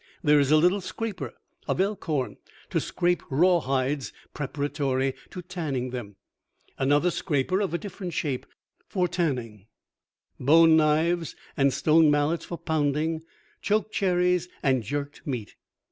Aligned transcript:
There 0.23 0.39
is 0.39 0.49
a 0.49 0.57
little 0.57 0.81
scraper 0.81 1.31
of 1.67 1.79
elk 1.79 2.05
horn 2.05 2.37
to 2.71 2.79
scrape 2.79 3.21
raw 3.29 3.59
hides 3.59 4.11
preparatory 4.33 5.13
to 5.29 5.43
tanning 5.43 5.91
them, 5.91 6.15
another 6.79 7.11
scraper 7.11 7.61
of 7.61 7.71
a 7.75 7.77
different 7.77 8.13
shape 8.13 8.47
for 8.87 9.07
tanning, 9.07 9.67
bone 10.39 10.75
knives, 10.75 11.35
and 11.55 11.71
stone 11.71 12.09
mallets 12.09 12.45
for 12.45 12.57
pounding 12.57 13.21
choke 13.61 13.91
cherries 13.91 14.49
and 14.63 14.81
jerked 14.81 15.21
meat. 15.27 15.55